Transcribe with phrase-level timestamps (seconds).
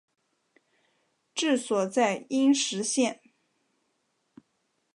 [1.35, 3.21] 治所在阴石县。